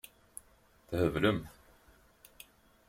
[0.89, 1.45] Theblemt.